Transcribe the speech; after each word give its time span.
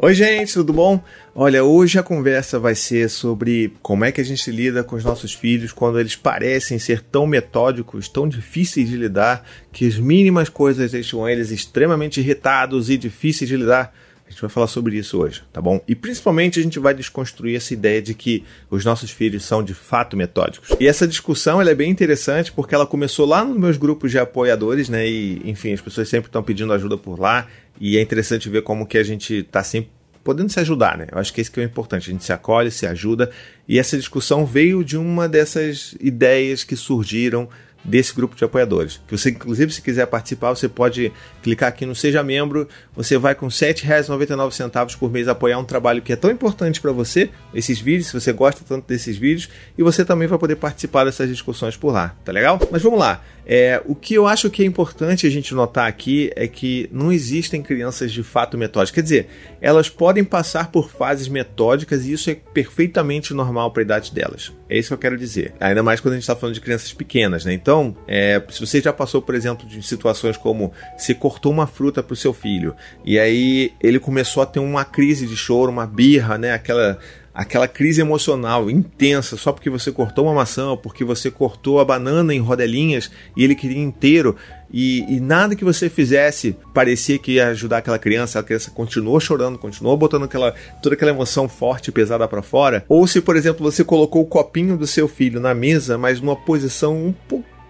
Oi, 0.00 0.14
gente, 0.14 0.54
tudo 0.54 0.72
bom? 0.72 1.02
Olha, 1.34 1.64
hoje 1.64 1.98
a 1.98 2.04
conversa 2.04 2.56
vai 2.56 2.76
ser 2.76 3.10
sobre 3.10 3.74
como 3.82 4.04
é 4.04 4.12
que 4.12 4.20
a 4.20 4.24
gente 4.24 4.48
lida 4.48 4.84
com 4.84 4.94
os 4.94 5.02
nossos 5.02 5.34
filhos 5.34 5.72
quando 5.72 5.98
eles 5.98 6.14
parecem 6.14 6.78
ser 6.78 7.00
tão 7.02 7.26
metódicos, 7.26 8.08
tão 8.08 8.28
difíceis 8.28 8.88
de 8.88 8.96
lidar, 8.96 9.44
que 9.72 9.88
as 9.88 9.98
mínimas 9.98 10.48
coisas 10.48 10.92
deixam 10.92 11.28
eles 11.28 11.50
extremamente 11.50 12.20
irritados 12.20 12.88
e 12.88 12.96
difíceis 12.96 13.50
de 13.50 13.56
lidar. 13.56 13.92
A 14.28 14.30
gente 14.30 14.42
vai 14.42 14.50
falar 14.50 14.66
sobre 14.66 14.96
isso 14.96 15.18
hoje, 15.18 15.42
tá 15.50 15.60
bom? 15.60 15.80
E 15.88 15.94
principalmente 15.94 16.60
a 16.60 16.62
gente 16.62 16.78
vai 16.78 16.92
desconstruir 16.92 17.56
essa 17.56 17.72
ideia 17.72 18.02
de 18.02 18.12
que 18.12 18.44
os 18.70 18.84
nossos 18.84 19.10
filhos 19.10 19.42
são 19.42 19.64
de 19.64 19.72
fato 19.72 20.16
metódicos. 20.16 20.68
E 20.78 20.86
essa 20.86 21.08
discussão 21.08 21.62
é 21.62 21.74
bem 21.74 21.90
interessante 21.90 22.52
porque 22.52 22.74
ela 22.74 22.86
começou 22.86 23.26
lá 23.26 23.42
nos 23.42 23.56
meus 23.56 23.78
grupos 23.78 24.10
de 24.10 24.18
apoiadores, 24.18 24.90
né? 24.90 25.08
E 25.08 25.40
enfim, 25.48 25.72
as 25.72 25.80
pessoas 25.80 26.08
sempre 26.10 26.28
estão 26.28 26.42
pedindo 26.42 26.72
ajuda 26.74 26.98
por 26.98 27.18
lá. 27.18 27.46
E 27.80 27.96
é 27.96 28.02
interessante 28.02 28.50
ver 28.50 28.62
como 28.62 28.86
que 28.86 28.98
a 28.98 29.02
gente 29.02 29.36
está 29.36 29.62
sempre 29.62 29.90
podendo 30.22 30.52
se 30.52 30.60
ajudar, 30.60 30.98
né? 30.98 31.06
Eu 31.10 31.18
acho 31.18 31.32
que 31.32 31.40
esse 31.40 31.50
que 31.50 31.58
é 31.58 31.64
importante, 31.64 32.10
a 32.10 32.12
gente 32.12 32.22
se 32.22 32.34
acolhe, 32.34 32.70
se 32.70 32.86
ajuda, 32.86 33.30
e 33.66 33.78
essa 33.78 33.96
discussão 33.96 34.44
veio 34.44 34.84
de 34.84 34.98
uma 34.98 35.26
dessas 35.26 35.94
ideias 35.98 36.64
que 36.64 36.76
surgiram 36.76 37.48
desse 37.84 38.14
grupo 38.14 38.36
de 38.36 38.44
apoiadores. 38.44 39.00
Que 39.06 39.16
você, 39.16 39.30
inclusive, 39.30 39.72
se 39.72 39.82
quiser 39.82 40.06
participar, 40.06 40.50
você 40.50 40.68
pode 40.68 41.12
clicar 41.42 41.68
aqui 41.68 41.86
no 41.86 41.94
Seja 41.94 42.22
Membro. 42.22 42.68
Você 42.94 43.16
vai 43.16 43.34
com 43.34 43.46
R$ 43.46 43.52
7,99 43.52 44.96
por 44.98 45.10
mês 45.10 45.28
apoiar 45.28 45.58
um 45.58 45.64
trabalho 45.64 46.02
que 46.02 46.12
é 46.12 46.16
tão 46.16 46.30
importante 46.30 46.80
para 46.80 46.92
você, 46.92 47.30
esses 47.54 47.80
vídeos, 47.80 48.08
se 48.08 48.12
você 48.12 48.32
gosta 48.32 48.62
tanto 48.66 48.86
desses 48.86 49.16
vídeos, 49.16 49.48
e 49.76 49.82
você 49.82 50.04
também 50.04 50.28
vai 50.28 50.38
poder 50.38 50.56
participar 50.56 51.04
dessas 51.04 51.28
discussões 51.28 51.76
por 51.76 51.92
lá, 51.92 52.14
tá 52.24 52.32
legal? 52.32 52.58
Mas 52.70 52.82
vamos 52.82 52.98
lá. 52.98 53.22
É, 53.50 53.80
o 53.86 53.94
que 53.94 54.12
eu 54.12 54.26
acho 54.26 54.50
que 54.50 54.62
é 54.62 54.66
importante 54.66 55.26
a 55.26 55.30
gente 55.30 55.54
notar 55.54 55.88
aqui 55.88 56.30
é 56.36 56.46
que 56.46 56.86
não 56.92 57.10
existem 57.10 57.62
crianças 57.62 58.12
de 58.12 58.22
fato 58.22 58.58
metódicas. 58.58 58.94
Quer 58.94 59.02
dizer, 59.02 59.28
elas 59.58 59.88
podem 59.88 60.22
passar 60.22 60.70
por 60.70 60.90
fases 60.90 61.28
metódicas 61.28 62.04
e 62.04 62.12
isso 62.12 62.28
é 62.28 62.34
perfeitamente 62.34 63.32
normal 63.32 63.70
para 63.70 63.80
a 63.80 63.84
idade 63.84 64.12
delas. 64.12 64.52
É 64.68 64.76
isso 64.76 64.88
que 64.88 64.94
eu 64.94 64.98
quero 64.98 65.16
dizer. 65.16 65.54
Ainda 65.58 65.82
mais 65.82 65.98
quando 65.98 66.12
a 66.12 66.16
gente 66.16 66.24
está 66.24 66.36
falando 66.36 66.54
de 66.54 66.60
crianças 66.60 66.92
pequenas, 66.92 67.46
né? 67.46 67.54
Então, 67.54 67.77
é, 68.06 68.42
se 68.50 68.60
você 68.60 68.80
já 68.80 68.92
passou, 68.92 69.20
por 69.20 69.34
exemplo, 69.34 69.66
de 69.66 69.82
situações 69.82 70.36
como 70.36 70.72
se 70.96 71.14
cortou 71.14 71.52
uma 71.52 71.66
fruta 71.66 72.02
para 72.02 72.12
o 72.12 72.16
seu 72.16 72.32
filho 72.32 72.74
e 73.04 73.18
aí 73.18 73.72
ele 73.82 73.98
começou 73.98 74.42
a 74.42 74.46
ter 74.46 74.60
uma 74.60 74.84
crise 74.84 75.26
de 75.26 75.36
choro, 75.36 75.70
uma 75.70 75.86
birra, 75.86 76.38
né? 76.38 76.52
Aquela 76.52 76.98
aquela 77.38 77.68
crise 77.68 78.00
emocional 78.00 78.68
intensa 78.68 79.36
só 79.36 79.52
porque 79.52 79.70
você 79.70 79.92
cortou 79.92 80.24
uma 80.24 80.34
maçã 80.34 80.70
ou 80.70 80.76
porque 80.76 81.04
você 81.04 81.30
cortou 81.30 81.78
a 81.78 81.84
banana 81.84 82.34
em 82.34 82.40
rodelinhas 82.40 83.12
e 83.36 83.44
ele 83.44 83.54
queria 83.54 83.78
inteiro 83.78 84.34
e, 84.72 85.04
e, 85.08 85.20
nada 85.20 85.54
que 85.54 85.64
você 85.64 85.88
fizesse 85.88 86.56
parecia 86.74 87.16
que 87.16 87.32
ia 87.34 87.48
ajudar 87.48 87.78
aquela 87.78 87.98
criança, 87.98 88.40
a 88.40 88.42
criança 88.42 88.72
continuou 88.72 89.20
chorando, 89.20 89.56
continuou 89.56 89.96
botando 89.96 90.24
aquela, 90.24 90.52
toda 90.82 90.96
aquela 90.96 91.12
emoção 91.12 91.48
forte 91.48 91.88
e 91.88 91.92
pesada 91.92 92.26
para 92.28 92.42
fora. 92.42 92.84
Ou 92.88 93.06
se, 93.06 93.20
por 93.20 93.36
exemplo, 93.36 93.62
você 93.62 93.82
colocou 93.82 94.20
o 94.20 94.26
copinho 94.26 94.76
do 94.76 94.86
seu 94.86 95.08
filho 95.08 95.40
na 95.40 95.54
mesa, 95.54 95.96
mas 95.96 96.20
numa 96.20 96.36
posição 96.36 96.94
um 96.96 97.14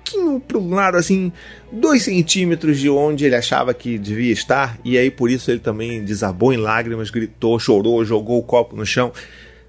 pouquinho 0.09 0.41
pro 0.41 0.69
lado, 0.69 0.97
assim, 0.97 1.33
dois 1.71 2.03
centímetros 2.03 2.79
de 2.79 2.89
onde 2.89 3.25
ele 3.25 3.37
achava 3.37 3.75
que 3.75 3.99
devia 3.99 4.33
estar, 4.33 4.79
e 4.85 4.97
aí 4.97 5.11
por 5.11 5.31
isso 5.31 5.51
ele 5.51 5.61
também 5.61 6.03
desabou 6.05 6.53
em 6.53 6.57
lágrimas, 6.57 7.11
gritou, 7.11 7.59
chorou, 7.59 8.05
jogou 8.05 8.39
o 8.39 8.43
copo 8.43 8.77
no 8.77 8.87
chão 8.87 9.13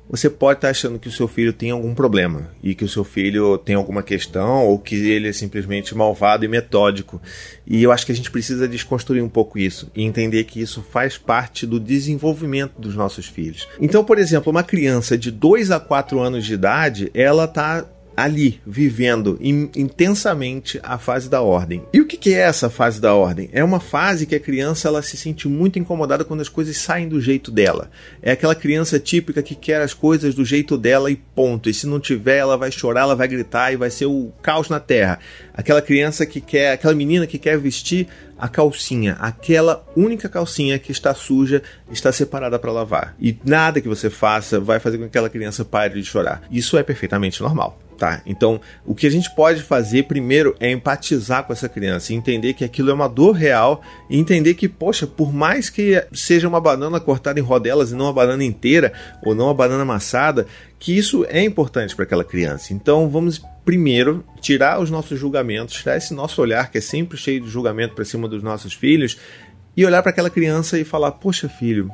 você 0.09 0.27
pode 0.27 0.57
estar 0.57 0.69
achando 0.69 0.97
que 0.97 1.07
o 1.07 1.11
seu 1.11 1.27
filho 1.27 1.53
tem 1.53 1.69
algum 1.69 1.93
problema 1.93 2.49
e 2.63 2.73
que 2.73 2.83
o 2.83 2.89
seu 2.89 3.03
filho 3.03 3.59
tem 3.59 3.75
alguma 3.75 4.01
questão 4.01 4.65
ou 4.65 4.79
que 4.79 4.95
ele 4.95 5.27
é 5.27 5.31
simplesmente 5.31 5.95
malvado 5.95 6.43
e 6.43 6.47
metódico. 6.47 7.21
E 7.65 7.83
eu 7.83 7.91
acho 7.91 8.07
que 8.07 8.11
a 8.11 8.15
gente 8.15 8.31
precisa 8.31 8.67
desconstruir 8.67 9.23
um 9.23 9.29
pouco 9.29 9.59
isso 9.59 9.91
e 9.95 10.03
entender 10.03 10.45
que 10.45 10.59
isso 10.59 10.81
faz 10.81 11.15
parte 11.15 11.67
do 11.67 11.79
desenvolvimento 11.79 12.81
dos 12.81 12.95
nossos 12.95 13.27
filhos. 13.27 13.67
Então, 13.79 14.03
por 14.03 14.17
exemplo, 14.17 14.49
uma 14.49 14.63
criança 14.63 15.15
de 15.15 15.29
2 15.29 15.69
a 15.69 15.79
4 15.79 16.19
anos 16.19 16.43
de 16.43 16.55
idade, 16.55 17.11
ela 17.13 17.45
está 17.45 17.85
ali, 18.23 18.59
vivendo 18.65 19.37
in, 19.41 19.69
intensamente 19.75 20.79
a 20.83 20.97
fase 20.97 21.29
da 21.29 21.41
ordem. 21.41 21.83
E 21.93 22.01
o 22.01 22.05
que, 22.05 22.17
que, 22.17 22.33
é 22.33 22.39
essa 22.39 22.69
fase 22.69 22.99
da 22.99 23.13
ordem? 23.13 23.49
É 23.51 23.63
uma 23.63 23.79
fase 23.79 24.25
que 24.25 24.35
a 24.35 24.39
criança 24.39 24.87
ela 24.87 25.01
se 25.01 25.17
sente 25.17 25.47
muito 25.47 25.79
incomodada 25.79 26.25
quando 26.25 26.41
as 26.41 26.49
coisas 26.49 26.77
saem 26.77 27.07
do 27.07 27.21
jeito 27.21 27.51
dela. 27.51 27.89
É 28.21 28.31
aquela 28.31 28.55
criança 28.55 28.99
típica 28.99 29.41
que 29.41 29.55
quer 29.55 29.81
as 29.81 29.93
coisas 29.93 30.35
do 30.35 30.43
jeito 30.43 30.77
dela 30.77 31.09
e 31.09 31.15
ponto. 31.15 31.69
E 31.69 31.73
se 31.73 31.87
não 31.87 31.99
tiver, 31.99 32.37
ela 32.37 32.57
vai 32.57 32.71
chorar, 32.71 33.01
ela 33.01 33.15
vai 33.15 33.27
gritar 33.27 33.71
e 33.71 33.77
vai 33.77 33.89
ser 33.89 34.05
o 34.05 34.31
caos 34.41 34.69
na 34.69 34.79
terra. 34.79 35.19
Aquela 35.53 35.81
criança 35.81 36.25
que 36.25 36.41
quer, 36.41 36.73
aquela 36.73 36.93
menina 36.93 37.27
que 37.27 37.37
quer 37.37 37.57
vestir 37.57 38.07
a 38.37 38.47
calcinha, 38.47 39.17
aquela 39.19 39.85
única 39.95 40.29
calcinha 40.29 40.79
que 40.79 40.91
está 40.91 41.13
suja, 41.13 41.61
está 41.91 42.11
separada 42.11 42.57
para 42.57 42.71
lavar. 42.71 43.15
E 43.19 43.37
nada 43.43 43.81
que 43.81 43.87
você 43.87 44.09
faça 44.09 44.59
vai 44.59 44.79
fazer 44.79 44.97
com 44.97 45.03
que 45.03 45.09
aquela 45.09 45.29
criança 45.29 45.65
pare 45.65 45.95
de 45.95 46.05
chorar. 46.05 46.41
Isso 46.49 46.77
é 46.77 46.83
perfeitamente 46.83 47.41
normal. 47.41 47.77
Tá? 47.99 48.21
Então, 48.25 48.61
o 48.85 48.95
que 48.95 49.05
a 49.05 49.09
gente 49.09 49.29
pode 49.35 49.61
fazer 49.61 50.03
primeiro 50.03 50.55
é 50.57 50.71
empatizar 50.71 51.43
com 51.43 51.51
essa 51.51 51.67
criança, 51.67 52.13
entender 52.13 52.53
que 52.53 52.63
aquilo 52.63 52.89
é 52.91 52.93
uma 52.93 53.09
dor 53.09 53.33
real 53.33 53.81
e 54.09 54.17
entender 54.17 54.53
que, 54.53 54.69
poxa, 54.69 55.05
por 55.05 55.33
mais 55.33 55.69
que 55.69 56.01
seja 56.13 56.47
uma 56.47 56.61
banana 56.61 56.97
cortada 57.01 57.41
em 57.41 57.43
rodelas 57.43 57.91
e 57.91 57.95
não 57.95 58.05
uma 58.05 58.13
banana 58.13 58.41
inteira 58.41 58.93
ou 59.21 59.35
não 59.35 59.47
uma 59.47 59.53
banana 59.53 59.81
amassada, 59.81 60.47
que 60.79 60.97
isso 60.97 61.25
é 61.27 61.43
importante 61.43 61.93
para 61.93 62.05
aquela 62.05 62.23
criança. 62.23 62.73
Então, 62.73 63.09
vamos 63.09 63.41
primeiro 63.65 64.23
tirar 64.39 64.79
os 64.79 64.89
nossos 64.89 65.19
julgamentos, 65.19 65.75
tirar 65.75 65.97
esse 65.97 66.13
nosso 66.13 66.41
olhar 66.41 66.71
que 66.71 66.77
é 66.77 66.81
sempre 66.81 67.17
cheio 67.17 67.41
de 67.41 67.49
julgamento 67.49 67.95
para 67.95 68.05
cima 68.05 68.29
dos 68.29 68.41
nossos 68.41 68.71
filhos 68.71 69.17
e 69.75 69.85
olhar 69.85 70.01
para 70.01 70.11
aquela 70.11 70.29
criança 70.29 70.79
e 70.79 70.85
falar: 70.85 71.11
Poxa, 71.11 71.49
filho, 71.49 71.91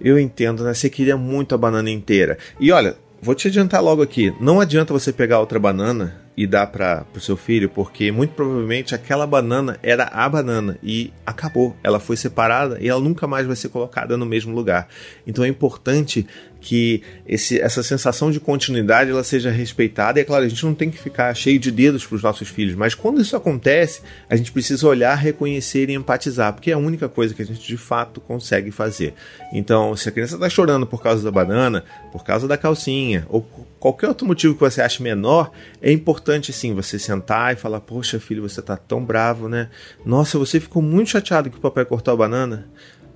eu 0.00 0.20
entendo, 0.20 0.62
né? 0.62 0.72
Você 0.72 0.88
queria 0.88 1.16
muito 1.16 1.52
a 1.52 1.58
banana 1.58 1.90
inteira. 1.90 2.38
E 2.60 2.70
olha, 2.70 2.96
vou 3.22 3.34
te 3.34 3.48
adiantar 3.48 3.82
logo 3.82 4.02
aqui: 4.02 4.34
não 4.40 4.60
adianta 4.60 4.92
você 4.92 5.12
pegar 5.12 5.40
outra 5.40 5.58
banana 5.58 6.20
e 6.36 6.46
dar 6.46 6.68
para 6.68 7.04
o 7.14 7.20
seu 7.20 7.36
filho, 7.36 7.68
porque 7.68 8.10
muito 8.10 8.32
provavelmente 8.32 8.94
aquela 8.94 9.26
banana 9.26 9.78
era 9.82 10.04
a 10.04 10.28
banana 10.28 10.78
e 10.82 11.12
acabou. 11.26 11.76
Ela 11.82 12.00
foi 12.00 12.16
separada 12.16 12.78
e 12.80 12.88
ela 12.88 13.00
nunca 13.00 13.26
mais 13.26 13.46
vai 13.46 13.56
ser 13.56 13.68
colocada 13.68 14.16
no 14.16 14.24
mesmo 14.24 14.54
lugar. 14.54 14.88
Então 15.26 15.44
é 15.44 15.48
importante 15.48 16.26
que 16.60 17.02
esse, 17.26 17.60
essa 17.60 17.82
sensação 17.82 18.30
de 18.30 18.38
continuidade 18.38 19.10
ela 19.10 19.24
seja 19.24 19.50
respeitada. 19.50 20.18
E 20.18 20.22
é 20.22 20.24
claro, 20.24 20.44
a 20.44 20.48
gente 20.48 20.64
não 20.64 20.74
tem 20.74 20.90
que 20.90 20.98
ficar 20.98 21.34
cheio 21.34 21.58
de 21.58 21.70
dedos 21.70 22.04
para 22.04 22.16
os 22.16 22.22
nossos 22.22 22.48
filhos, 22.48 22.74
mas 22.74 22.94
quando 22.94 23.20
isso 23.20 23.34
acontece, 23.34 24.02
a 24.28 24.36
gente 24.36 24.52
precisa 24.52 24.86
olhar, 24.86 25.14
reconhecer 25.14 25.88
e 25.88 25.94
empatizar, 25.94 26.52
porque 26.52 26.70
é 26.70 26.74
a 26.74 26.78
única 26.78 27.08
coisa 27.08 27.34
que 27.34 27.42
a 27.42 27.46
gente 27.46 27.66
de 27.66 27.76
fato 27.76 28.20
consegue 28.20 28.70
fazer. 28.70 29.14
Então, 29.52 29.96
se 29.96 30.08
a 30.08 30.12
criança 30.12 30.34
está 30.34 30.48
chorando 30.48 30.86
por 30.86 31.02
causa 31.02 31.24
da 31.24 31.30
banana, 31.30 31.84
por 32.12 32.24
causa 32.24 32.46
da 32.46 32.56
calcinha, 32.56 33.26
ou 33.28 33.42
qualquer 33.78 34.08
outro 34.08 34.26
motivo 34.26 34.54
que 34.54 34.60
você 34.60 34.82
ache 34.82 35.02
menor, 35.02 35.50
é 35.80 35.90
importante 35.90 36.52
sim 36.52 36.74
você 36.74 36.98
sentar 36.98 37.54
e 37.54 37.56
falar: 37.56 37.80
Poxa, 37.80 38.20
filho, 38.20 38.46
você 38.46 38.60
está 38.60 38.76
tão 38.76 39.04
bravo, 39.04 39.48
né? 39.48 39.68
Nossa, 40.04 40.38
você 40.38 40.60
ficou 40.60 40.82
muito 40.82 41.10
chateado 41.10 41.50
que 41.50 41.56
o 41.56 41.60
papai 41.60 41.84
cortou 41.84 42.12
a 42.12 42.16
banana. 42.16 42.68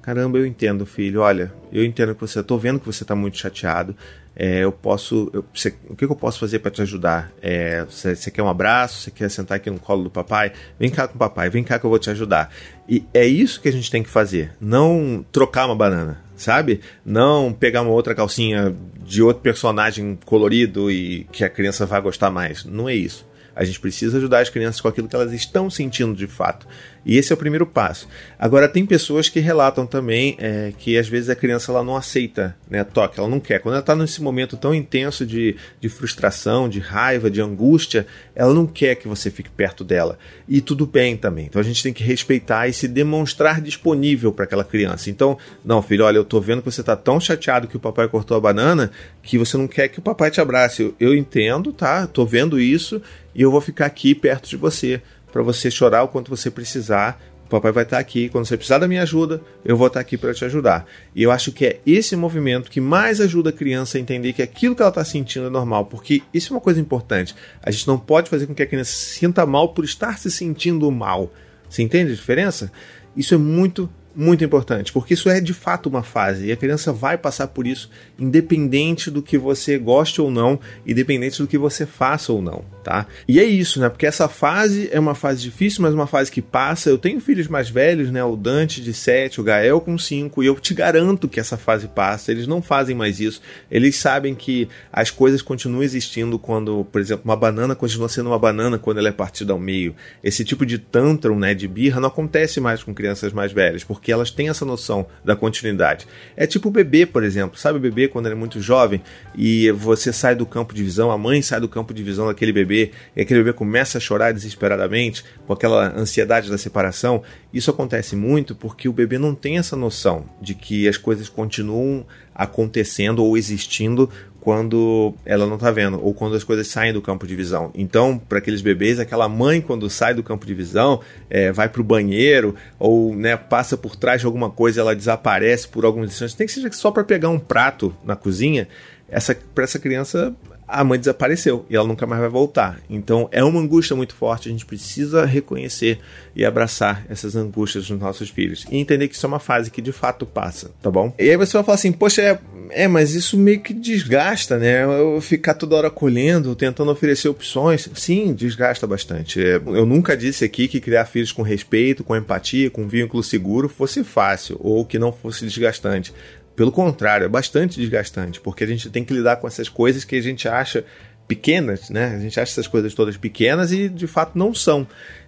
Caramba, 0.05 0.37
eu 0.37 0.45
entendo, 0.45 0.85
filho. 0.85 1.23
Olha, 1.23 1.51
eu 1.73 1.83
entendo 1.83 2.15
que 2.15 2.21
você. 2.21 2.39
Eu 2.39 2.45
tô 2.45 2.59
vendo 2.59 2.79
que 2.79 2.85
você 2.85 3.03
está 3.03 3.15
muito 3.15 3.39
chateado. 3.39 3.97
É, 4.37 4.59
eu 4.59 4.71
posso. 4.71 5.31
Eu, 5.33 5.43
o 5.89 5.97
que, 5.97 6.05
eu 6.05 6.15
posso 6.15 6.39
fazer 6.39 6.59
para 6.59 6.71
te 6.71 6.83
ajudar? 6.83 7.33
É, 7.41 7.87
você, 7.87 8.15
você, 8.15 8.31
quer 8.31 8.43
um 8.43 8.49
abraço? 8.51 9.01
Você 9.01 9.11
quer 9.11 9.31
sentar 9.31 9.57
aqui 9.57 9.71
no 9.71 9.79
colo 9.79 10.05
do 10.05 10.11
papai? 10.11 10.53
Vem 10.79 10.91
cá 10.91 11.09
com 11.09 11.15
o 11.15 11.19
papai, 11.19 11.49
vem 11.49 11.65
cá 11.65 11.79
que 11.79 11.87
eu 11.87 11.89
vou 11.89 11.99
te 11.99 12.11
ajudar. 12.11 12.55
E 12.87 13.03
é 13.15 13.25
isso 13.25 13.59
que 13.63 13.69
a 13.69 13.73
gente 13.73 13.91
tem 13.91 14.03
que 14.03 14.11
fazer. 14.11 14.53
Não 14.61 15.25
trocar 15.33 15.65
uma 15.65 15.75
banana, 15.75 16.21
sabe? 16.37 16.83
Não 17.03 17.51
pegar 17.51 17.81
uma 17.81 17.93
outra 17.93 18.15
calcinha 18.15 18.77
de 19.03 19.23
outro 19.23 19.43
personagem 19.43 20.19
colorido 20.27 20.91
e 20.91 21.25
que 21.33 21.45
a 21.45 21.49
criança 21.49 21.87
vai 21.87 22.03
gostar 22.03 22.31
mais. 22.31 22.63
Não 22.63 22.91
é 22.91 22.95
isso. 22.95 23.27
A 23.57 23.65
gente 23.65 23.81
precisa 23.81 24.19
ajudar 24.19 24.41
as 24.41 24.51
crianças 24.51 24.81
com 24.81 24.89
aquilo 24.89 25.09
que 25.09 25.15
elas 25.15 25.33
estão 25.33 25.71
sentindo 25.71 26.15
de 26.15 26.27
fato. 26.27 26.67
E 27.05 27.19
esse 27.19 27.33
é 27.33 27.35
o 27.35 27.39
primeiro 27.39 27.67
passo. 27.67 28.09
Agora, 28.39 28.69
tem 28.69 28.87
pessoas 28.87 29.29
que 29.29 29.41
relatam 29.41 29.87
também 29.87 30.37
é, 30.39 30.73
que 30.79 30.97
às 30.97 31.09
vezes 31.09 31.29
a 31.29 31.37
criança 31.37 31.71
ela 31.71 31.83
não 31.83 31.97
aceita 31.97 32.57
né, 32.69 32.83
toque, 32.83 33.19
ela 33.19 33.29
não 33.29 33.41
quer. 33.41 33.61
Quando 33.61 33.75
ela 33.75 33.81
está 33.81 33.95
nesse 33.95 34.23
momento 34.23 34.57
tão 34.57 34.75
intenso 34.75 35.27
de, 35.27 35.57
de 35.81 35.89
frustração, 35.89 36.69
de 36.69 36.81
raiva, 36.81 37.31
de 37.31 37.41
angústia, 37.41 38.07
ela 38.35 38.55
não 38.55 38.67
quer 38.67 38.95
que 38.95 39.07
você 39.07 39.31
fique 39.31 39.51
perto 39.51 39.85
dela. 39.85 40.19
E 40.49 40.61
tudo 40.61 40.87
bem 40.87 41.17
também. 41.17 41.47
Então 41.47 41.61
a 41.61 41.65
gente 41.65 41.83
tem 41.83 41.93
que 41.93 42.03
respeitar 42.03 42.69
e 42.69 42.73
se 42.73 42.89
demonstrar 42.89 43.61
disponível 43.61 44.33
para 44.33 44.45
aquela 44.45 44.65
criança. 44.65 45.11
Então, 45.11 45.37
não, 45.65 45.83
filho, 45.83 46.05
olha, 46.05 46.17
eu 46.17 46.25
tô 46.25 46.41
vendo 46.41 46.63
que 46.63 46.71
você 46.71 46.81
está 46.81 46.97
tão 46.97 47.21
chateado 47.21 47.69
que 47.69 47.77
o 47.77 47.81
papai 47.81 48.09
cortou 48.09 48.37
a 48.37 48.41
banana 48.41 48.91
que 49.23 49.39
você 49.39 49.57
não 49.57 49.67
quer 49.67 49.89
que 49.89 49.99
o 49.99 50.03
papai 50.03 50.31
te 50.31 50.41
abrace. 50.41 50.83
Eu, 50.83 50.95
eu 50.99 51.15
entendo, 51.15 51.73
tá? 51.73 52.07
Tô 52.07 52.25
vendo 52.25 52.61
isso 52.61 53.01
e 53.35 53.43
eu 53.43 53.51
vou 53.51 53.61
ficar 53.61 53.87
aqui 53.87 54.15
perto 54.15 54.49
de 54.49 54.57
você 54.57 55.03
para 55.35 55.43
você 55.43 55.69
chorar 55.69 56.05
o 56.05 56.09
quanto 56.09 56.31
você 56.31 56.49
precisar. 56.49 57.21
O 57.47 57.49
papai 57.49 57.73
vai 57.73 57.83
estar 57.83 57.99
aqui. 57.99 58.29
Quando 58.29 58.47
você 58.47 58.57
precisar 58.57 58.79
da 58.79 58.87
minha 58.87 59.03
ajuda, 59.03 59.43
eu 59.65 59.77
vou 59.77 59.89
estar 59.89 59.99
aqui 59.99 60.17
para 60.17 60.33
te 60.33 60.45
ajudar. 60.45 60.87
E 61.13 61.25
eu 61.25 61.33
acho 61.33 61.51
que 61.51 61.67
é 61.67 61.81
esse 61.85 62.15
movimento 62.15 62.71
que 62.71 62.81
mais 62.81 63.21
ajuda 63.21 63.51
a 63.51 63.53
criança 63.53 63.99
a 63.99 64.01
entender 64.01 64.33
que 64.33 64.43
aquilo 64.43 64.77
que 64.77 64.81
ela 64.81 64.91
está 64.91 65.05
sentindo 65.05 65.49
é 65.49 65.51
normal, 65.51 65.87
porque 65.87 66.23
isso 66.33 66.53
é 66.53 66.55
uma 66.55 66.61
coisa 66.61 66.81
importante. 66.81 67.35
A 67.61 67.73
gente 67.73 67.89
não 67.89 67.99
pode 67.99 68.31
fazer 68.31 68.47
com 68.47 68.55
que 68.55 68.63
a 68.63 68.67
criança 68.67 68.93
se 68.93 69.19
sinta 69.19 69.45
mal 69.45 69.71
por 69.75 69.85
estar 69.85 70.17
se 70.21 70.31
sentindo 70.31 70.89
mal. 70.93 71.33
Você 71.69 71.83
entende 71.83 72.13
a 72.13 72.15
diferença? 72.15 72.71
Isso 73.17 73.35
é 73.35 73.37
muito 73.37 73.91
muito 74.15 74.45
importante, 74.45 74.93
porque 74.93 75.15
isso 75.15 75.29
é 75.29 75.41
de 75.41 75.53
fato 75.53 75.89
uma 75.89 76.03
fase 76.03 76.47
e 76.47 76.53
a 76.53 76.57
criança 76.57 76.93
vai 76.93 77.19
passar 77.19 77.49
por 77.49 77.67
isso 77.67 77.91
independente 78.19 79.11
do 79.11 79.23
que 79.23 79.37
você 79.37 79.79
goste 79.79 80.21
ou 80.21 80.31
não, 80.31 80.59
independente 80.87 81.41
do 81.43 81.49
que 81.49 81.59
você 81.59 81.85
faça 81.85 82.33
ou 82.33 82.41
não, 82.41 82.65
tá? 82.83 83.07
E 83.27 83.41
é 83.41 83.45
isso, 83.45 83.81
né? 83.81 83.89
Porque 83.89 84.07
essa 84.07 84.29
fase 84.29 84.89
é 84.93 85.01
uma 85.01 85.15
fase 85.15 85.43
difícil, 85.43 85.83
mas 85.83 85.95
uma 85.95 86.07
fase 86.07 86.31
que 86.31 86.41
passa. 86.43 86.91
Eu 86.91 86.99
tenho 86.99 87.21
filhos 87.21 87.49
mais 87.49 87.69
velhos, 87.69 88.11
né? 88.11 88.23
O 88.23 88.37
Dante 88.37 88.81
de 88.81 88.93
7, 88.93 89.41
o 89.41 89.45
Gael 89.45 89.81
com 89.81 89.99
5, 89.99 90.43
e 90.43 90.47
eu 90.47 90.55
te 90.61 90.75
garanto 90.75 91.29
que 91.29 91.41
essa 91.41 91.57
fase 91.57 91.89
passa. 91.89 92.31
Eles 92.31 92.47
não 92.47 92.63
fazem 92.63 92.95
mais 92.95 93.21
isso. 93.21 93.41
Eles 93.71 93.97
sabem 93.97 94.35
que 94.35 94.69
as 94.93 95.11
coisas 95.11 95.43
continuam 95.43 95.83
existindo 95.83 96.39
quando, 96.39 96.85
por 96.91 97.01
exemplo, 97.01 97.25
uma 97.25 97.37
banana 97.37 97.75
continua 97.75 98.09
sendo 98.09 98.29
uma 98.29 98.39
banana 98.39 98.79
quando 98.79 98.99
ela 98.99 99.09
é 99.09 99.13
partida 99.13 99.53
ao 99.53 99.59
meio. 99.59 99.95
Esse 100.23 100.45
tipo 100.45 100.65
de 100.65 100.79
tantrum, 100.79 101.39
né, 101.39 101.55
de 101.55 101.67
birra, 101.67 102.01
não 102.01 102.09
acontece 102.09 102.61
mais 102.61 102.83
com 102.83 102.95
crianças 102.95 103.33
mais 103.33 103.53
velhas, 103.53 103.83
porque 103.83 104.04
elas 104.13 104.31
têm 104.31 104.49
essa 104.49 104.65
noção 104.65 105.07
da 105.25 105.35
continuidade. 105.37 106.07
É 106.37 106.47
tipo 106.47 106.69
o 106.69 106.71
bebê, 106.71 107.07
por 107.07 107.23
exemplo. 107.23 107.59
Sabe 107.59 107.79
o 107.79 107.81
bebê 107.81 108.09
quando 108.09 108.27
ele 108.27 108.35
é 108.35 108.39
muito 108.39 108.61
jovem 108.61 109.03
e 109.35 109.71
você 109.73 110.13
sai 110.13 110.35
do 110.35 110.47
campo 110.47 110.75
de 110.75 110.83
visão, 110.83 111.11
a 111.11 111.19
mãe 111.19 111.43
sai 111.43 111.61
do 111.61 111.69
campo 111.69 111.95
de 111.95 112.03
visão 112.03 112.27
daquele 112.27 112.53
bebê 112.53 112.91
e 113.17 113.23
aquele 113.23 113.41
bebê 113.41 113.53
começa 113.53 113.99
a 113.99 114.01
chorar 114.01 114.33
desesperadamente 114.33 115.25
com 115.47 115.53
aquela 115.53 115.97
ansiedade 115.97 116.51
da 116.51 116.59
separação? 116.59 117.23
Isso 117.53 117.71
acontece 117.71 118.17
muito 118.17 118.55
porque 118.55 118.89
o 118.89 118.93
bebê 118.93 119.19
não 119.19 119.35
tem 119.35 119.59
essa 119.59 119.77
noção 119.77 120.27
de 120.41 120.55
que 120.55 120.89
as 120.89 120.97
coisas 120.97 121.29
continuam 121.29 122.07
acontecendo 122.35 123.25
ou 123.25 123.37
existindo 123.37 124.11
quando 124.45 125.15
ela 125.25 125.47
não 125.47 125.55
está 125.55 125.71
vendo 125.71 125.99
ou 126.05 126.13
quando 126.13 126.37
as 126.37 126.45
coisas 126.45 126.69
saem 126.69 126.93
do 126.93 127.01
campo 127.01 127.27
de 127.27 127.35
visão. 127.35 127.71
Então, 127.75 128.19
para 128.19 128.39
aqueles 128.39 128.61
bebês, 128.61 129.01
aquela 129.01 129.27
mãe 129.27 129.59
quando 129.59 129.89
sai 129.89 130.13
do 130.13 130.23
campo 130.23 130.45
de 130.45 130.53
visão, 130.53 131.01
é, 131.31 131.51
vai 131.51 131.67
para 131.67 131.81
o 131.81 131.85
banheiro 131.85 132.55
ou 132.79 133.17
né, 133.17 133.39
passa 133.39 133.75
por 133.75 133.97
trás 133.97 134.21
de 134.21 134.27
alguma 134.27 134.51
coisa, 134.51 134.83
ela 134.83 134.95
desaparece 134.95 135.67
por 135.67 135.87
alguns 135.87 136.11
instantes, 136.11 136.35
tem 136.35 136.47
que 136.47 136.53
ser 136.53 136.71
só 136.75 136.91
para 136.91 137.03
pegar 137.03 137.31
um 137.31 137.39
prato 137.39 137.97
na 138.05 138.15
cozinha. 138.15 138.69
Essa 139.09 139.35
para 139.55 139.65
essa 139.65 139.79
criança 139.79 140.35
a 140.75 140.83
mãe 140.83 140.99
desapareceu 140.99 141.65
e 141.71 141.77
ela 141.77 141.87
nunca 141.87 142.07
mais 142.07 142.21
vai 142.21 142.29
voltar. 142.29 142.81
Então 142.91 143.29
é 143.31 143.45
uma 143.45 143.61
angústia 143.61 143.95
muito 143.95 144.15
forte. 144.15 144.49
A 144.49 144.53
gente 144.53 144.67
precisa 144.67 145.25
reconhecer 145.25 146.01
e 146.35 146.45
abraçar 146.45 147.07
essas 147.09 147.37
angústias 147.37 147.87
dos 147.87 147.99
nossos 147.99 148.29
filhos 148.29 148.67
e 148.71 148.77
entender 148.77 149.07
que 149.07 149.15
isso 149.15 149.25
é 149.25 149.29
uma 149.29 149.39
fase 149.39 149.71
que 149.71 149.81
de 149.81 149.93
fato 149.93 150.27
passa, 150.27 150.73
tá 150.83 150.91
bom? 150.91 151.15
E 151.19 151.31
aí 151.31 151.37
você 151.37 151.53
vai 151.53 151.63
falar 151.63 151.77
assim, 151.77 151.93
poxa, 151.93 152.21
é, 152.21 152.39
é 152.71 152.89
mas 152.89 153.15
isso 153.15 153.37
meio 153.39 153.61
que 153.61 153.73
desgasta, 153.73 154.59
né? 154.59 154.85
Eu 154.85 155.21
ficar 155.21 155.55
toda 155.55 155.77
hora 155.77 155.91
colhendo, 155.91 156.57
tentando 156.57 156.91
oferecer 156.91 157.29
opções. 157.29 157.89
Sim, 157.95 158.35
desgasta 158.35 158.87
bastante. 158.87 159.41
É, 159.41 159.55
eu 159.55 159.87
nunca 159.87 160.17
disse 160.17 160.45
aqui 160.45 160.67
que 160.67 160.81
criar 160.81 161.05
filhos 161.05 161.31
com 161.31 161.43
respeito, 161.43 162.03
com 162.03 162.17
empatia, 162.17 162.69
com 162.69 162.89
vínculo 162.89 163.23
seguro 163.23 163.69
fosse 163.69 164.03
fácil 164.03 164.57
ou 164.61 164.85
que 164.85 164.99
não 164.99 165.13
fosse 165.13 165.45
desgastante. 165.47 166.13
Pelo 166.57 166.71
contrário, 166.71 167.25
é 167.25 167.29
bastante 167.29 167.81
desgastante, 167.81 168.41
porque 168.41 168.65
a 168.65 168.67
gente 168.67 168.89
tem 168.91 169.05
que 169.05 169.13
lidar 169.13 169.37
com 169.37 169.47
essas 169.47 169.69
coisas 169.69 170.05
que 170.05 170.17
a 170.17 170.23
gente 170.23 170.49
acha 170.49 170.85
pequenas, 171.27 171.89
né? 171.89 172.15
A 172.15 172.19
gente 172.19 172.39
acha 172.39 172.53
essas 172.53 172.67
coisas 172.67 172.95
todas 172.95 173.17
pequenas 173.17 173.73
e 173.73 173.89
de 173.89 174.07
fato 174.07 174.37
não 174.39 174.53
são. 174.55 174.87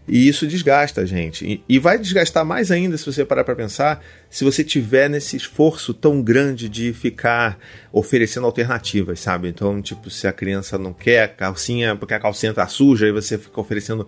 E 0.08 0.28
isso 0.28 0.46
desgasta 0.46 1.00
a 1.00 1.04
gente. 1.04 1.44
E, 1.44 1.64
e 1.68 1.78
vai 1.78 1.98
desgastar 1.98 2.44
mais 2.44 2.70
ainda 2.70 2.96
se 2.96 3.04
você 3.04 3.24
parar 3.24 3.42
para 3.42 3.56
pensar, 3.56 4.04
se 4.30 4.44
você 4.44 4.62
tiver 4.62 5.08
nesse 5.10 5.36
esforço 5.36 5.92
tão 5.92 6.22
grande 6.22 6.68
de 6.68 6.92
ficar 6.92 7.58
oferecendo 7.90 8.46
alternativas, 8.46 9.18
sabe? 9.18 9.48
Então, 9.48 9.82
tipo, 9.82 10.08
se 10.08 10.28
a 10.28 10.32
criança 10.32 10.78
não 10.78 10.92
quer 10.92 11.34
calcinha 11.34 11.96
porque 11.96 12.14
a 12.14 12.20
calcinha 12.20 12.54
tá 12.54 12.68
suja, 12.68 13.06
aí 13.06 13.12
você 13.12 13.36
fica 13.36 13.60
oferecendo 13.60 14.06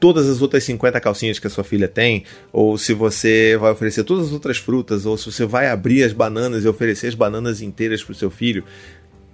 todas 0.00 0.26
as 0.28 0.40
outras 0.40 0.64
50 0.64 0.98
calcinhas 0.98 1.38
que 1.38 1.46
a 1.46 1.50
sua 1.50 1.62
filha 1.62 1.86
tem, 1.86 2.24
ou 2.50 2.76
se 2.78 2.94
você 2.94 3.56
vai 3.60 3.70
oferecer 3.70 4.02
todas 4.02 4.28
as 4.28 4.32
outras 4.32 4.56
frutas, 4.56 5.04
ou 5.04 5.16
se 5.16 5.30
você 5.30 5.44
vai 5.44 5.68
abrir 5.68 6.02
as 6.02 6.14
bananas 6.14 6.64
e 6.64 6.68
oferecer 6.68 7.08
as 7.08 7.14
bananas 7.14 7.60
inteiras 7.60 8.02
para 8.02 8.12
o 8.12 8.14
seu 8.14 8.30
filho. 8.30 8.64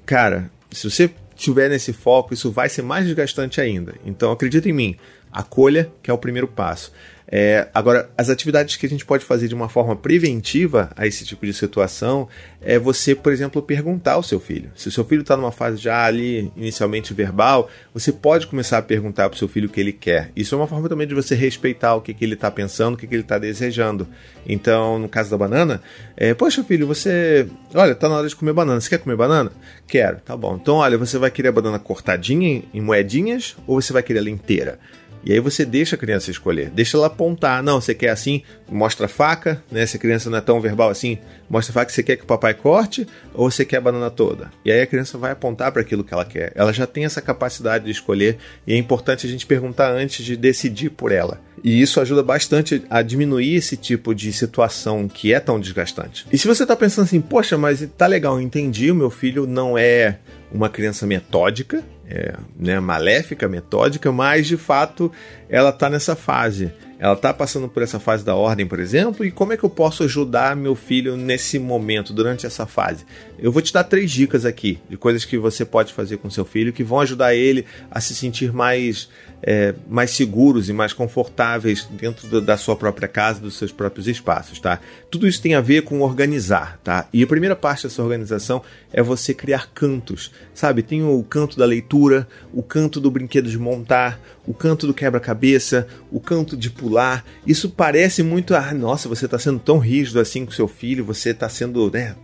Cara, 0.04 0.50
se 0.70 0.90
você 0.90 1.10
tiver 1.36 1.70
nesse 1.70 1.92
foco, 1.92 2.34
isso 2.34 2.50
vai 2.50 2.68
ser 2.68 2.82
mais 2.82 3.06
desgastante 3.06 3.60
ainda. 3.60 3.94
Então 4.04 4.32
acredita 4.32 4.68
em 4.68 4.72
mim, 4.72 4.96
acolha, 5.32 5.90
que 6.02 6.10
é 6.10 6.14
o 6.14 6.18
primeiro 6.18 6.48
passo. 6.48 6.92
É, 7.28 7.68
agora, 7.74 8.08
as 8.16 8.30
atividades 8.30 8.76
que 8.76 8.86
a 8.86 8.88
gente 8.88 9.04
pode 9.04 9.24
fazer 9.24 9.48
de 9.48 9.54
uma 9.54 9.68
forma 9.68 9.96
preventiva 9.96 10.90
a 10.96 11.06
esse 11.06 11.24
tipo 11.24 11.44
de 11.44 11.52
situação 11.52 12.28
é 12.60 12.78
você, 12.78 13.14
por 13.14 13.32
exemplo, 13.32 13.60
perguntar 13.60 14.12
ao 14.12 14.22
seu 14.22 14.38
filho. 14.38 14.70
Se 14.76 14.88
o 14.88 14.92
seu 14.92 15.04
filho 15.04 15.22
está 15.22 15.36
numa 15.36 15.50
fase 15.50 15.76
já 15.76 16.04
ali 16.04 16.52
inicialmente 16.56 17.12
verbal, 17.12 17.68
você 17.92 18.12
pode 18.12 18.46
começar 18.46 18.78
a 18.78 18.82
perguntar 18.82 19.28
para 19.28 19.34
o 19.34 19.38
seu 19.38 19.48
filho 19.48 19.68
o 19.68 19.70
que 19.70 19.80
ele 19.80 19.92
quer. 19.92 20.30
Isso 20.36 20.54
é 20.54 20.58
uma 20.58 20.68
forma 20.68 20.88
também 20.88 21.06
de 21.06 21.14
você 21.14 21.34
respeitar 21.34 21.94
o 21.96 22.00
que, 22.00 22.14
que 22.14 22.24
ele 22.24 22.34
está 22.34 22.50
pensando, 22.50 22.94
o 22.94 22.96
que, 22.96 23.06
que 23.06 23.14
ele 23.14 23.22
está 23.22 23.38
desejando. 23.38 24.06
Então, 24.46 24.98
no 24.98 25.08
caso 25.08 25.30
da 25.30 25.36
banana, 25.36 25.82
é, 26.16 26.32
poxa 26.32 26.62
filho, 26.62 26.86
você, 26.86 27.48
olha, 27.74 27.92
está 27.92 28.08
na 28.08 28.16
hora 28.16 28.28
de 28.28 28.36
comer 28.36 28.52
banana. 28.52 28.80
Você 28.80 28.88
quer 28.88 28.98
comer 28.98 29.16
banana? 29.16 29.50
Quero, 29.86 30.18
tá 30.20 30.36
bom. 30.36 30.56
Então, 30.60 30.76
olha, 30.76 30.96
você 30.96 31.18
vai 31.18 31.30
querer 31.30 31.48
a 31.48 31.52
banana 31.52 31.78
cortadinha 31.78 32.62
em 32.72 32.80
moedinhas 32.80 33.56
ou 33.66 33.80
você 33.80 33.92
vai 33.92 34.02
querer 34.02 34.20
ela 34.20 34.30
inteira? 34.30 34.78
E 35.26 35.32
aí 35.32 35.40
você 35.40 35.64
deixa 35.64 35.96
a 35.96 35.98
criança 35.98 36.30
escolher, 36.30 36.70
deixa 36.70 36.96
ela 36.96 37.08
apontar. 37.08 37.60
Não, 37.60 37.80
você 37.80 37.92
quer 37.92 38.10
assim, 38.10 38.42
mostra 38.70 39.06
a 39.06 39.08
faca, 39.08 39.60
né? 39.68 39.84
Se 39.84 39.96
a 39.96 40.00
criança 40.00 40.30
não 40.30 40.38
é 40.38 40.40
tão 40.40 40.60
verbal 40.60 40.88
assim, 40.88 41.18
mostra 41.50 41.72
a 41.72 41.74
faca, 41.74 41.92
você 41.92 42.00
quer 42.00 42.14
que 42.14 42.22
o 42.22 42.26
papai 42.26 42.54
corte 42.54 43.04
ou 43.34 43.50
você 43.50 43.64
quer 43.64 43.78
a 43.78 43.80
banana 43.80 44.08
toda? 44.08 44.52
E 44.64 44.70
aí 44.70 44.80
a 44.80 44.86
criança 44.86 45.18
vai 45.18 45.32
apontar 45.32 45.72
para 45.72 45.82
aquilo 45.82 46.04
que 46.04 46.14
ela 46.14 46.24
quer. 46.24 46.52
Ela 46.54 46.72
já 46.72 46.86
tem 46.86 47.04
essa 47.04 47.20
capacidade 47.20 47.86
de 47.86 47.90
escolher 47.90 48.38
e 48.64 48.72
é 48.72 48.76
importante 48.76 49.26
a 49.26 49.28
gente 49.28 49.44
perguntar 49.46 49.90
antes 49.90 50.24
de 50.24 50.36
decidir 50.36 50.90
por 50.90 51.10
ela. 51.10 51.40
E 51.64 51.82
isso 51.82 52.00
ajuda 52.00 52.22
bastante 52.22 52.84
a 52.88 53.02
diminuir 53.02 53.56
esse 53.56 53.76
tipo 53.76 54.14
de 54.14 54.32
situação 54.32 55.08
que 55.08 55.34
é 55.34 55.40
tão 55.40 55.58
desgastante. 55.58 56.24
E 56.30 56.38
se 56.38 56.46
você 56.46 56.62
está 56.62 56.76
pensando 56.76 57.06
assim, 57.06 57.20
poxa, 57.20 57.58
mas 57.58 57.84
tá 57.98 58.06
legal, 58.06 58.40
entendi, 58.40 58.92
o 58.92 58.94
meu 58.94 59.10
filho 59.10 59.44
não 59.44 59.76
é 59.76 60.18
uma 60.56 60.68
criança 60.70 61.06
metódica, 61.06 61.84
é, 62.08 62.34
né, 62.56 62.80
maléfica, 62.80 63.48
metódica, 63.48 64.10
mas 64.10 64.46
de 64.46 64.56
fato 64.56 65.12
ela 65.48 65.70
está 65.70 65.90
nessa 65.90 66.16
fase. 66.16 66.72
Ela 66.98 67.12
está 67.12 67.32
passando 67.32 67.68
por 67.68 67.82
essa 67.82 68.00
fase 68.00 68.24
da 68.24 68.34
ordem, 68.34 68.66
por 68.66 68.80
exemplo, 68.80 69.24
e 69.24 69.30
como 69.30 69.52
é 69.52 69.56
que 69.56 69.64
eu 69.64 69.70
posso 69.70 70.02
ajudar 70.04 70.56
meu 70.56 70.74
filho 70.74 71.14
nesse 71.16 71.58
momento, 71.58 72.12
durante 72.12 72.46
essa 72.46 72.66
fase? 72.66 73.04
Eu 73.38 73.52
vou 73.52 73.60
te 73.60 73.70
dar 73.70 73.84
três 73.84 74.10
dicas 74.10 74.46
aqui 74.46 74.78
de 74.88 74.96
coisas 74.96 75.24
que 75.24 75.36
você 75.36 75.64
pode 75.64 75.92
fazer 75.92 76.16
com 76.16 76.30
seu 76.30 76.44
filho 76.44 76.72
que 76.72 76.82
vão 76.82 77.00
ajudar 77.00 77.34
ele 77.34 77.66
a 77.90 78.00
se 78.00 78.14
sentir 78.14 78.50
mais, 78.50 79.10
é, 79.42 79.74
mais 79.86 80.12
seguros 80.12 80.70
e 80.70 80.72
mais 80.72 80.94
confortáveis 80.94 81.86
dentro 81.90 82.40
da 82.40 82.56
sua 82.56 82.74
própria 82.74 83.08
casa, 83.08 83.40
dos 83.40 83.58
seus 83.58 83.72
próprios 83.72 84.08
espaços, 84.08 84.58
tá? 84.58 84.80
Tudo 85.10 85.28
isso 85.28 85.42
tem 85.42 85.54
a 85.54 85.60
ver 85.60 85.82
com 85.82 86.00
organizar, 86.00 86.80
tá? 86.82 87.06
E 87.12 87.22
a 87.22 87.26
primeira 87.26 87.54
parte 87.54 87.86
dessa 87.86 88.02
organização 88.02 88.62
é 88.90 89.02
você 89.02 89.34
criar 89.34 89.68
cantos, 89.74 90.32
sabe? 90.54 90.82
Tem 90.82 91.02
o 91.02 91.22
canto 91.22 91.58
da 91.58 91.66
leitura, 91.66 92.26
o 92.54 92.62
canto 92.62 92.98
do 93.00 93.10
brinquedo 93.10 93.50
de 93.50 93.58
montar, 93.58 94.18
o 94.46 94.54
canto 94.54 94.86
do 94.86 94.94
quebra-cabeça, 94.94 95.86
o 96.10 96.20
canto 96.20 96.56
de 96.56 96.70
pular. 96.86 97.24
Isso 97.44 97.68
parece 97.68 98.22
muito, 98.22 98.54
ah, 98.54 98.72
nossa, 98.72 99.08
você 99.08 99.24
está 99.24 99.36
sendo 99.40 99.58
tão 99.58 99.78
rígido 99.78 100.20
assim 100.20 100.46
com 100.46 100.52
seu 100.52 100.68
filho, 100.68 101.04
você 101.04 101.30
está 101.30 101.48
sendo, 101.48 101.90
né? 101.90 102.14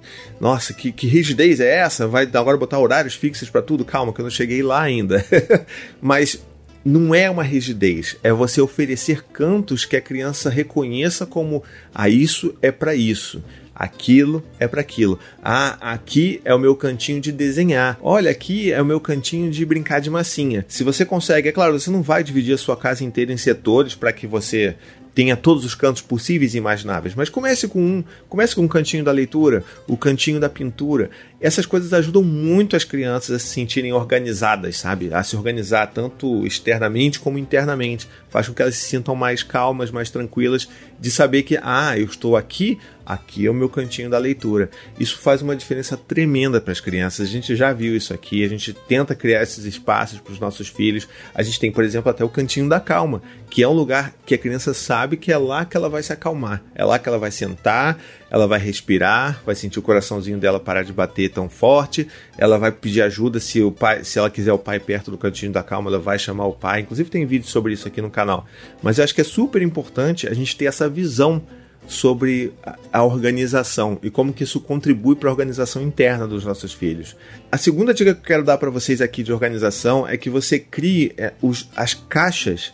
Nossa, 0.40 0.72
que, 0.72 0.92
que 0.92 1.08
rigidez 1.08 1.58
é 1.58 1.78
essa? 1.78 2.06
Vai 2.06 2.30
agora 2.32 2.56
botar 2.56 2.78
horários 2.78 3.16
fixos 3.16 3.50
para 3.50 3.60
tudo? 3.60 3.84
Calma, 3.84 4.12
que 4.12 4.20
eu 4.20 4.24
não 4.24 4.30
cheguei 4.30 4.62
lá 4.62 4.80
ainda. 4.80 5.24
Mas 6.00 6.40
não 6.84 7.14
é 7.14 7.30
uma 7.30 7.42
rigidez, 7.42 8.16
é 8.22 8.32
você 8.32 8.60
oferecer 8.60 9.24
cantos 9.32 9.84
que 9.84 9.96
a 9.96 10.00
criança 10.00 10.50
reconheça 10.50 11.24
como 11.24 11.62
ah, 11.94 12.08
isso 12.08 12.54
é 12.60 12.70
para 12.72 12.94
isso. 12.94 13.42
Aquilo 13.74 14.44
é 14.60 14.68
para 14.68 14.82
aquilo. 14.82 15.18
Ah, 15.42 15.78
aqui 15.80 16.40
é 16.44 16.54
o 16.54 16.58
meu 16.58 16.76
cantinho 16.76 17.20
de 17.20 17.32
desenhar. 17.32 17.98
Olha, 18.02 18.30
aqui 18.30 18.70
é 18.70 18.80
o 18.80 18.84
meu 18.84 19.00
cantinho 19.00 19.50
de 19.50 19.64
brincar 19.64 20.00
de 20.00 20.10
massinha. 20.10 20.64
Se 20.68 20.84
você 20.84 21.04
consegue, 21.04 21.48
é 21.48 21.52
claro, 21.52 21.78
você 21.78 21.90
não 21.90 22.02
vai 22.02 22.22
dividir 22.22 22.54
a 22.54 22.58
sua 22.58 22.76
casa 22.76 23.02
inteira 23.02 23.32
em 23.32 23.36
setores 23.36 23.94
para 23.94 24.12
que 24.12 24.26
você 24.26 24.76
tenha 25.14 25.36
todos 25.36 25.64
os 25.64 25.74
cantos 25.74 26.02
possíveis 26.02 26.54
e 26.54 26.58
imagináveis, 26.58 27.14
mas 27.14 27.28
comece 27.28 27.68
com 27.68 27.80
um, 27.80 28.04
comece 28.28 28.54
com 28.54 28.62
um 28.62 28.68
cantinho 28.68 29.04
da 29.04 29.12
leitura, 29.12 29.64
o 29.86 29.96
cantinho 29.96 30.40
da 30.40 30.48
pintura. 30.48 31.10
Essas 31.42 31.66
coisas 31.66 31.92
ajudam 31.92 32.22
muito 32.22 32.76
as 32.76 32.84
crianças 32.84 33.34
a 33.34 33.38
se 33.40 33.48
sentirem 33.48 33.92
organizadas, 33.92 34.76
sabe? 34.76 35.12
A 35.12 35.24
se 35.24 35.34
organizar 35.34 35.88
tanto 35.88 36.46
externamente 36.46 37.18
como 37.18 37.36
internamente. 37.36 38.08
Faz 38.30 38.46
com 38.46 38.54
que 38.54 38.62
elas 38.62 38.76
se 38.76 38.88
sintam 38.88 39.16
mais 39.16 39.42
calmas, 39.42 39.90
mais 39.90 40.08
tranquilas, 40.08 40.68
de 41.00 41.10
saber 41.10 41.42
que, 41.42 41.58
ah, 41.60 41.98
eu 41.98 42.04
estou 42.04 42.36
aqui, 42.36 42.78
aqui 43.04 43.46
é 43.46 43.50
o 43.50 43.54
meu 43.54 43.68
cantinho 43.68 44.08
da 44.08 44.18
leitura. 44.18 44.70
Isso 44.98 45.18
faz 45.18 45.42
uma 45.42 45.56
diferença 45.56 45.96
tremenda 45.96 46.60
para 46.60 46.72
as 46.72 46.80
crianças. 46.80 47.28
A 47.28 47.30
gente 47.30 47.56
já 47.56 47.72
viu 47.72 47.96
isso 47.96 48.14
aqui, 48.14 48.44
a 48.44 48.48
gente 48.48 48.72
tenta 48.72 49.14
criar 49.14 49.42
esses 49.42 49.64
espaços 49.64 50.20
para 50.20 50.32
os 50.32 50.38
nossos 50.38 50.68
filhos. 50.68 51.08
A 51.34 51.42
gente 51.42 51.58
tem, 51.58 51.72
por 51.72 51.82
exemplo, 51.82 52.08
até 52.08 52.24
o 52.24 52.28
cantinho 52.28 52.68
da 52.68 52.78
calma, 52.78 53.20
que 53.50 53.62
é 53.62 53.68
um 53.68 53.72
lugar 53.72 54.14
que 54.24 54.34
a 54.34 54.38
criança 54.38 54.72
sabe 54.72 55.16
que 55.16 55.32
é 55.32 55.36
lá 55.36 55.64
que 55.64 55.76
ela 55.76 55.88
vai 55.88 56.02
se 56.02 56.12
acalmar, 56.12 56.62
é 56.74 56.84
lá 56.84 56.98
que 56.98 57.08
ela 57.08 57.18
vai 57.18 57.30
sentar, 57.30 57.98
ela 58.32 58.46
vai 58.46 58.58
respirar, 58.58 59.42
vai 59.44 59.54
sentir 59.54 59.78
o 59.78 59.82
coraçãozinho 59.82 60.38
dela 60.38 60.58
parar 60.58 60.84
de 60.84 60.92
bater 60.92 61.28
tão 61.28 61.50
forte, 61.50 62.08
ela 62.38 62.56
vai 62.56 62.72
pedir 62.72 63.02
ajuda 63.02 63.38
se 63.38 63.62
o 63.62 63.70
pai, 63.70 64.04
se 64.04 64.18
ela 64.18 64.30
quiser 64.30 64.54
o 64.54 64.58
pai 64.58 64.80
perto 64.80 65.10
do 65.10 65.18
cantinho 65.18 65.52
da 65.52 65.62
calma, 65.62 65.90
ela 65.90 65.98
vai 65.98 66.18
chamar 66.18 66.46
o 66.46 66.54
pai. 66.54 66.80
Inclusive 66.80 67.10
tem 67.10 67.26
vídeo 67.26 67.46
sobre 67.46 67.74
isso 67.74 67.86
aqui 67.86 68.00
no 68.00 68.08
canal. 68.08 68.46
Mas 68.82 68.96
eu 68.96 69.04
acho 69.04 69.14
que 69.14 69.20
é 69.20 69.24
super 69.24 69.60
importante 69.60 70.26
a 70.26 70.32
gente 70.32 70.56
ter 70.56 70.64
essa 70.64 70.88
visão 70.88 71.42
sobre 71.86 72.54
a 72.90 73.04
organização 73.04 73.98
e 74.02 74.08
como 74.08 74.32
que 74.32 74.44
isso 74.44 74.60
contribui 74.60 75.14
para 75.14 75.28
a 75.28 75.32
organização 75.32 75.82
interna 75.82 76.26
dos 76.26 76.42
nossos 76.42 76.72
filhos. 76.72 77.14
A 77.50 77.58
segunda 77.58 77.92
dica 77.92 78.14
que 78.14 78.20
eu 78.20 78.24
quero 78.24 78.44
dar 78.44 78.56
para 78.56 78.70
vocês 78.70 79.02
aqui 79.02 79.22
de 79.22 79.30
organização 79.30 80.08
é 80.08 80.16
que 80.16 80.30
você 80.30 80.58
crie 80.58 81.12
é, 81.18 81.34
os, 81.42 81.68
as 81.76 81.92
caixas 81.92 82.72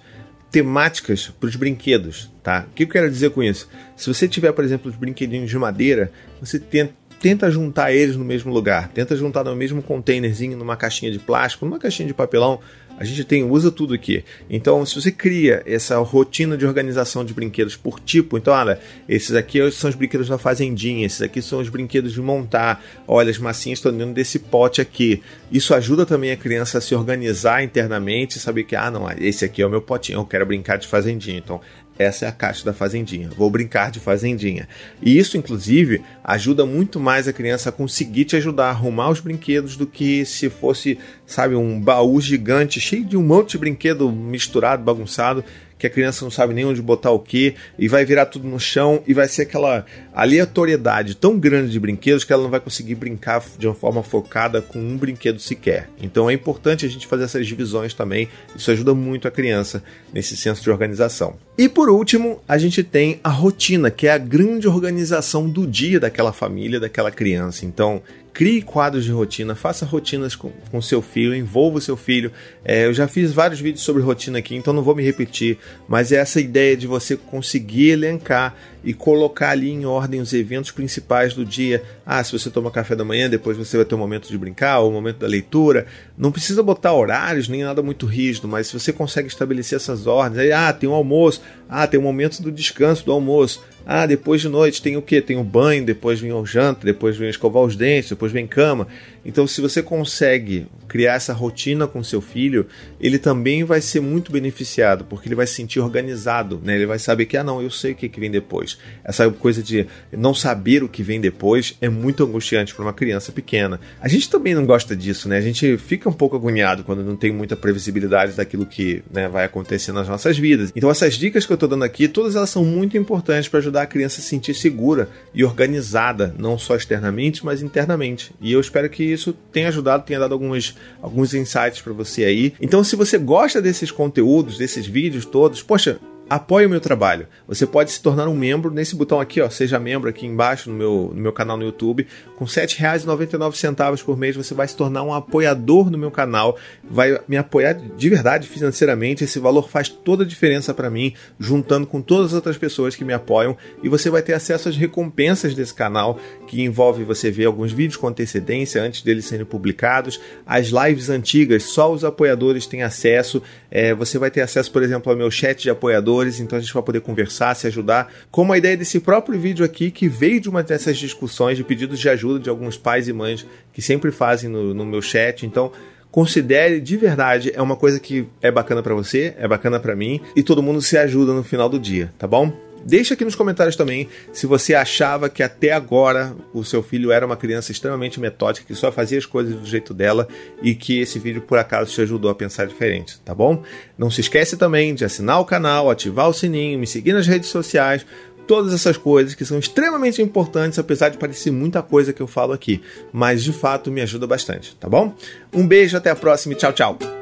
temáticas 0.53 1.33
para 1.41 1.49
os 1.49 1.57
brinquedos, 1.57 2.31
tá? 2.49 2.65
O 2.67 2.75
que 2.75 2.85
eu 2.85 2.89
quero 2.89 3.11
dizer 3.11 3.29
com 3.29 3.43
isso? 3.43 3.69
Se 3.95 4.13
você 4.13 4.27
tiver, 4.27 4.53
por 4.53 4.65
exemplo, 4.65 4.91
os 4.91 4.97
brinquedinhos 4.97 5.51
de 5.51 5.59
madeira, 5.59 6.11
você 6.41 6.59
tenta, 6.59 6.95
tenta 7.21 7.51
juntar 7.51 7.93
eles 7.93 8.17
no 8.17 8.25
mesmo 8.25 8.51
lugar, 8.51 8.89
tenta 8.89 9.15
juntar 9.15 9.45
no 9.45 9.55
mesmo 9.55 9.83
containerzinho, 9.83 10.57
numa 10.57 10.75
caixinha 10.75 11.13
de 11.13 11.19
plástico, 11.19 11.67
numa 11.67 11.79
caixinha 11.79 12.07
de 12.07 12.15
papelão, 12.15 12.59
a 12.99 13.05
gente 13.05 13.25
tem 13.25 13.45
usa 13.45 13.71
tudo 13.71 13.95
aqui. 13.95 14.25
Então, 14.51 14.85
se 14.85 15.01
você 15.01 15.13
cria 15.13 15.63
essa 15.65 15.97
rotina 15.99 16.57
de 16.57 16.67
organização 16.67 17.25
de 17.25 17.33
brinquedos 17.33 17.77
por 17.77 18.01
tipo, 18.01 18.37
então, 18.37 18.53
olha, 18.53 18.81
esses 19.09 19.35
aqui 19.35 19.71
são 19.71 19.89
os 19.89 19.97
brinquedos 19.97 20.29
da 20.29 20.37
fazendinha, 20.37 21.07
esses 21.07 21.23
aqui 21.23 21.41
são 21.41 21.61
os 21.61 21.69
brinquedos 21.69 22.13
de 22.13 22.21
montar. 22.21 22.85
Olha, 23.07 23.31
as 23.31 23.39
massinhas 23.39 23.79
estão 23.79 23.97
dentro 23.97 24.15
desse 24.15 24.41
pote 24.41 24.81
aqui. 24.81 25.23
Isso 25.51 25.75
ajuda 25.75 26.05
também 26.05 26.33
a 26.33 26.37
criança 26.37 26.79
a 26.79 26.81
se 26.81 26.95
organizar 26.95 27.63
internamente, 27.63 28.39
saber 28.39 28.65
que, 28.65 28.75
ah, 28.75 28.91
não, 28.91 29.09
esse 29.19 29.45
aqui 29.45 29.63
é 29.63 29.67
o 29.67 29.71
meu 29.71 29.81
potinho, 29.81 30.19
eu 30.19 30.25
quero 30.25 30.45
brincar 30.45 30.77
de 30.77 30.87
fazendinha. 30.87 31.39
Então, 31.39 31.61
essa 31.99 32.27
é 32.27 32.29
a 32.29 32.33
caixa 32.33 32.65
da 32.65 32.73
fazendinha. 32.73 33.29
Vou 33.37 33.51
brincar 33.51 33.91
de 33.91 33.99
fazendinha. 33.99 34.69
E 35.03 35.19
isso, 35.19 35.37
inclusive, 35.37 36.01
ajuda 36.23 36.65
muito 36.65 37.01
mais 37.01 37.27
a 37.27 37.33
criança 37.33 37.71
a 37.71 37.73
conseguir 37.73 38.25
te 38.25 38.37
ajudar 38.37 38.67
a 38.67 38.71
arrumar 38.71 39.11
os 39.11 39.21
brinquedos 39.21 39.77
do 39.77 39.87
que 39.87 40.25
se 40.25 40.49
fosse, 40.49 40.99
sabe, 41.27 41.57
um 41.57 41.81
baú 41.81 42.21
gigante 42.21 42.79
cheio 42.89 43.05
de 43.05 43.17
um 43.17 43.23
monte 43.23 43.53
de 43.53 43.59
brinquedo 43.59 44.11
misturado, 44.11 44.83
bagunçado 44.83 45.45
que 45.79 45.87
a 45.87 45.91
criança 45.91 46.25
não 46.25 46.31
sabe 46.31 46.53
nem 46.53 46.65
onde 46.65 46.83
botar 46.83 47.13
o 47.13 47.21
que, 47.21 47.55
e 47.79 47.87
vai 47.87 48.05
virar 48.05 48.27
tudo 48.27 48.49
no 48.49 48.59
chão, 48.59 49.03
e 49.07 49.15
vai 49.15 49.29
ser 49.29 49.43
aquela 49.43 49.87
aleatoriedade 50.13 51.15
tão 51.15 51.39
grande 51.39 51.71
de 51.71 51.79
brinquedos 51.79 52.25
que 52.25 52.33
ela 52.33 52.43
não 52.43 52.51
vai 52.51 52.59
conseguir 52.59 52.97
brincar 52.97 53.43
de 53.57 53.67
uma 53.67 53.75
forma 53.75 54.03
focada 54.03 54.61
com 54.61 54.79
um 54.79 54.97
brinquedo 54.97 55.39
sequer. 55.39 55.89
Então 56.03 56.29
é 56.29 56.33
importante 56.33 56.85
a 56.85 56.89
gente 56.89 57.07
fazer 57.07 57.25
essas 57.25 57.47
divisões 57.47 57.95
também, 57.95 58.29
isso 58.57 58.71
ajuda 58.71 58.93
muito 58.93 59.29
a 59.29 59.31
criança 59.31 59.83
nesse 60.13 60.37
senso 60.37 60.63
de 60.63 60.71
organização. 60.71 61.37
E 61.57 61.69
por 61.69 61.89
último, 61.89 62.41
a 62.49 62.59
gente 62.59 62.83
tem 62.83 63.21
a 63.23 63.31
rotina, 63.31 63.91
que 63.91 64.07
é 64.07 64.13
a 64.13 64.19
grande 64.19 64.67
organização 64.67 65.49
do 65.49 65.67
dia 65.67 66.01
daquela 66.01 66.33
família, 66.33 66.81
daquela 66.81 67.11
criança. 67.11 67.65
Então, 67.65 68.03
Crie 68.39 68.63
quadros 68.63 69.05
de 69.05 69.11
rotina, 69.11 69.57
faça 69.57 69.85
rotinas 69.85 70.37
com, 70.37 70.53
com 70.71 70.81
seu 70.81 71.03
filho, 71.03 71.35
envolva 71.35 71.79
o 71.79 71.81
seu 71.81 71.97
filho. 71.97 72.31
É, 72.65 72.87
eu 72.87 72.95
já 72.95 73.09
fiz 73.09 73.33
vários 73.33 73.59
vídeos 73.59 73.83
sobre 73.83 74.01
rotina 74.01 74.39
aqui, 74.39 74.55
então 74.55 74.73
não 74.73 74.81
vou 74.81 74.95
me 74.95 75.03
repetir, 75.03 75.59
mas 75.89 76.13
é 76.13 76.19
essa 76.19 76.41
ideia 76.41 76.77
de 76.77 76.87
você 76.87 77.17
conseguir 77.17 77.89
elencar 77.89 78.55
e 78.89 78.95
colocar 78.95 79.51
ali 79.51 79.69
em 79.69 79.85
ordem 79.85 80.19
os 80.19 80.33
eventos 80.33 80.71
principais 80.71 81.35
do 81.35 81.45
dia. 81.45 81.83
Ah, 82.07 82.25
se 82.25 82.33
você 82.33 82.49
toma 82.49 82.71
café 82.71 82.97
da 82.97 83.05
manhã, 83.05 83.29
depois 83.29 83.55
você 83.55 83.77
vai 83.77 83.85
ter 83.85 83.95
um 83.95 83.99
momento 83.99 84.29
de 84.29 84.39
brincar, 84.39 84.79
ou 84.79 84.89
um 84.89 84.95
momento 84.95 85.19
da 85.19 85.27
leitura. 85.27 85.87
Não 86.17 86.33
precisa 86.33 86.63
botar 86.63 86.95
horários, 86.95 87.51
nem 87.51 87.63
nada 87.63 87.83
muito 87.83 88.07
rígido, 88.07 88.49
mas 88.49 88.69
se 88.69 88.73
você 88.73 88.91
consegue 88.91 89.29
estabelecer 89.29 89.77
essas 89.77 90.07
ordens, 90.07 90.39
aí, 90.39 90.53
ah, 90.53 90.73
tem 90.73 90.89
um 90.89 90.95
almoço, 90.95 91.43
ah, 91.69 91.87
tem 91.87 92.01
um 92.01 92.03
momento 92.03 92.43
do 92.43 92.51
descanso 92.51 93.05
do 93.05 93.13
almoço, 93.13 93.63
ah, 93.85 94.07
depois 94.07 94.41
de 94.41 94.49
noite 94.49 94.81
tem 94.81 94.97
o 94.97 95.03
que? 95.03 95.21
Tem 95.21 95.37
o 95.37 95.45
banho, 95.45 95.85
depois 95.85 96.19
vem 96.19 96.33
o 96.33 96.47
janta, 96.47 96.87
depois 96.87 97.15
vem 97.17 97.29
escovar 97.29 97.63
os 97.63 97.77
dentes, 97.77 98.09
depois 98.09 98.33
vem 98.33 98.47
cama. 98.47 98.87
Então, 99.25 99.47
se 99.47 99.61
você 99.61 99.83
consegue 99.83 100.67
criar 100.89 101.15
essa 101.15 101.33
rotina 101.33 101.87
com 101.87 102.03
seu 102.03 102.21
filho, 102.21 102.67
ele 103.01 103.19
também 103.19 103.63
vai 103.63 103.81
ser 103.81 104.01
muito 104.01 104.33
beneficiado, 104.33 105.05
porque 105.05 105.29
ele 105.29 105.35
vai 105.35 105.47
se 105.47 105.55
sentir 105.55 105.81
organizado, 105.81 106.61
né? 106.65 106.75
Ele 106.75 106.87
vai 106.87 106.99
saber 106.99 107.27
que, 107.27 107.37
ah, 107.37 107.45
não, 107.45 107.61
eu 107.61 107.71
sei 107.71 107.93
o 107.93 107.95
que, 107.95 108.09
que 108.09 108.19
vem 108.19 108.31
depois. 108.31 108.79
Essa 109.05 109.31
coisa 109.31 109.63
de 109.63 109.87
não 110.11 110.35
saber 110.35 110.83
o 110.83 110.89
que 110.89 111.03
vem 111.03 111.21
depois 111.21 111.77
é 111.81 111.89
muito 111.89 112.25
angustiante 112.25 112.75
para 112.75 112.85
uma 112.85 112.93
criança 112.93 113.31
pequena. 113.31 113.79
A 114.01 114.09
gente 114.09 114.31
também 114.31 114.55
não 114.55 114.65
gosta 114.65 114.97
disso, 114.97 115.29
né? 115.29 115.37
A 115.37 115.43
gente 115.43 115.77
fica 115.77 116.09
um 116.09 116.13
pouco 116.13 116.37
agoniado 116.37 116.83
quando 116.83 117.05
não 117.05 117.17
tem 117.17 117.33
muita 117.33 117.57
previsibilidade 117.57 118.33
daquilo 118.33 118.65
que 118.65 119.03
né, 119.13 119.29
vai 119.29 119.45
acontecer 119.45 119.93
nas 119.93 120.09
nossas 120.09 120.39
vidas. 120.39 120.73
Então, 120.75 120.91
essas 120.91 121.15
dicas 121.15 121.45
que 121.45 121.53
eu 121.53 121.57
estou 121.57 121.69
dando 121.69 121.85
aqui, 121.85 122.09
todas 122.09 122.35
elas 122.35 122.51
são 122.51 122.65
muito 122.65 122.97
importantes 122.97 123.49
para 123.49 123.59
ajudar 123.59 123.83
a 123.83 123.87
criança 123.87 124.21
a 124.21 124.23
se 124.23 124.29
sentir 124.29 124.55
segura 124.55 125.09
e 125.35 125.45
organizada, 125.45 126.35
não 126.39 126.59
só 126.59 126.77
externamente, 126.77 127.45
mas 127.45 127.63
internamente. 127.63 128.33
E 128.41 128.53
eu 128.53 128.61
espero 128.61 128.89
que 128.89 129.08
isso 129.13 129.33
tenha 129.53 129.69
ajudado, 129.69 130.05
tenha 130.05 130.21
dado 130.21 130.33
alguns, 130.33 130.77
alguns 131.01 131.35
insights 131.35 131.81
para 131.81 131.93
você 131.93 132.25
aí. 132.25 132.55
Então, 132.61 132.83
se 132.85 132.97
você 132.97 133.19
gosta 133.19 133.61
desses 133.61 133.91
conteúdos, 133.91 134.59
desses 134.59 134.87
vídeos 134.87 135.25
todos, 135.25 135.63
poxa, 135.63 135.99
apoie 136.29 136.67
o 136.67 136.71
meu 136.71 136.81
trabalho. 136.81 137.27
Você 137.47 137.67
pode 137.67 137.91
se 137.91 138.03
tornar 138.03 138.29
um 138.29 138.35
membro 138.35 138.71
nesse 138.71 138.95
botão 138.95 139.21
aqui, 139.21 139.41
ó, 139.41 139.49
seja 139.49 139.79
membro 139.79 140.09
aqui 140.09 140.27
embaixo 140.27 140.71
no 140.71 140.77
meu, 140.77 141.13
no 141.15 141.21
meu 141.21 141.33
canal 141.33 141.57
no 141.57 141.65
YouTube. 141.65 142.07
Com 142.37 142.45
R$ 142.45 142.51
7,99 142.51 144.05
por 144.05 144.17
mês 144.17 144.37
você 144.37 144.55
vai 144.55 144.69
se 144.69 144.77
tornar 144.77 145.03
um 145.03 145.13
apoiador 145.13 145.91
no 145.91 145.99
meu 145.99 146.11
canal, 146.11 146.57
vai 146.89 147.19
me 147.27 147.37
apoiar 147.37 147.73
de 147.75 148.11
verdade 148.11 148.47
financeiramente. 148.47 149.25
Esse 149.25 149.39
valor 149.39 149.69
faz 149.69 149.89
toda 149.89 150.25
a 150.25 150.27
diferença 150.27 150.75
para 150.75 150.91
mim, 150.91 151.15
juntando 151.39 151.87
com 151.87 152.03
todas 152.03 152.29
as 152.29 152.35
outras 152.35 152.59
pessoas 152.59 152.95
que 152.95 153.05
me 153.05 153.13
apoiam, 153.13 153.57
e 153.83 153.89
você 153.89 154.11
vai 154.11 154.23
ter 154.23 154.35
acesso 154.35 154.69
às 154.69 154.77
recompensas 154.77 155.55
desse 155.55 155.75
canal, 155.75 156.19
que 156.47 156.63
envolve 156.63 157.05
você 157.05 157.31
ver 157.31 157.47
alguns 157.47 157.73
vídeos 157.73 157.97
com 157.97 158.09
antecedência 158.09 158.83
antes 158.83 159.03
deles 159.03 159.25
serem 159.25 159.47
publicados, 159.47 160.21
as 160.47 160.69
lives 160.69 161.09
antigas, 161.09 161.65
só 161.65 161.93
os 161.93 162.05
apoiadores 162.05 162.67
têm 162.67 162.83
acesso. 162.83 163.43
É, 163.71 163.95
você 163.95 164.19
vai 164.19 164.31
ter 164.31 164.41
acesso, 164.41 164.71
por 164.71 164.83
exemplo, 164.83 165.11
ao 165.11 165.19
meu 165.19 165.31
chat 165.31 165.63
de 165.63 165.71
apoiadores 165.71 166.18
então 166.41 166.59
a 166.59 166.61
gente 166.61 166.73
vai 166.73 166.83
poder 166.83 167.01
conversar, 167.01 167.55
se 167.55 167.67
ajudar. 167.67 168.13
Como 168.31 168.53
a 168.53 168.59
ideia 168.59 168.77
desse 168.77 169.01
próprio 169.01 169.39
vídeo 169.39 169.65
aqui, 169.65 169.91
que 169.91 170.09
veio 170.09 170.41
de 170.41 170.49
uma 170.49 170.63
dessas 170.63 170.97
discussões, 170.97 171.57
de 171.57 171.65
pedidos 171.65 171.99
de 171.99 172.09
ajuda 172.09 172.41
de 172.41 172.51
alguns 172.51 172.77
pais 172.77 173.09
e 173.09 173.13
mães 173.13 173.47
que 173.73 173.81
sempre 173.81 174.11
fazem 174.11 174.51
no, 174.51 174.75
no 174.75 174.85
meu 174.85 175.01
chat. 175.01 175.47
Então, 175.47 175.73
considere 176.11 176.81
de 176.81 176.97
verdade, 176.97 177.53
é 177.55 177.63
uma 177.63 177.77
coisa 177.77 178.01
que 178.01 178.27
é 178.41 178.51
bacana 178.51 178.83
para 178.83 178.95
você, 178.95 179.35
é 179.39 179.47
bacana 179.47 179.79
para 179.79 179.95
mim 179.95 180.21
e 180.35 180.43
todo 180.43 180.63
mundo 180.63 180.81
se 180.81 180.97
ajuda 180.97 181.33
no 181.33 181.45
final 181.45 181.69
do 181.69 181.79
dia, 181.79 182.13
tá 182.19 182.27
bom? 182.27 182.68
Deixa 182.89 183.13
aqui 183.13 183.23
nos 183.23 183.35
comentários 183.35 183.77
também 183.77 184.09
se 184.33 184.47
você 184.47 184.75
achava 184.75 185.29
que 185.29 185.43
até 185.43 185.73
agora 185.73 186.35
o 186.55 186.65
seu 186.65 186.83
filho 186.83 187.13
era 187.13 187.27
uma 187.27 187.37
criança 187.37 187.71
extremamente 187.71 188.19
metódica, 188.19 188.67
que 188.67 188.75
só 188.75 188.91
fazia 188.91 189.19
as 189.19 189.27
coisas 189.27 189.55
do 189.55 189.67
jeito 189.67 189.93
dela 189.93 190.27
e 190.63 190.75
que 190.75 190.99
esse 190.99 191.19
vídeo 191.19 191.43
por 191.43 191.59
acaso 191.59 191.93
te 191.93 192.01
ajudou 192.01 192.31
a 192.31 192.35
pensar 192.35 192.67
diferente, 192.67 193.21
tá 193.21 193.35
bom? 193.35 193.63
Não 193.99 194.11
se 194.11 194.23
esquece 194.23 194.57
também 194.57 194.95
de 194.95 195.05
assinar 195.05 195.39
o 195.39 195.45
canal, 195.45 195.91
ativar 195.91 196.31
o 196.31 196.33
sininho, 196.33 196.79
me 196.79 196.87
seguir 196.87 197.13
nas 197.13 197.27
redes 197.27 197.51
sociais, 197.51 198.07
todas 198.47 198.73
essas 198.73 198.97
coisas 198.97 199.35
que 199.35 199.45
são 199.45 199.59
extremamente 199.59 200.23
importantes, 200.23 200.79
apesar 200.79 201.11
de 201.11 201.19
parecer 201.19 201.51
muita 201.51 201.83
coisa 201.83 202.15
que 202.15 202.23
eu 202.23 202.27
falo 202.27 202.55
aqui, 202.55 202.81
mas 203.13 203.45
de 203.45 203.53
fato 203.53 203.91
me 203.91 204.01
ajuda 204.01 204.27
bastante, 204.27 204.75
tá 204.77 204.89
bom? 204.89 205.15
Um 205.53 205.69
beijo, 205.69 205.95
até 205.95 206.09
a 206.09 206.17
próxima 206.17 206.55
e 206.55 206.57
tchau, 206.57 206.73
tchau. 206.73 207.18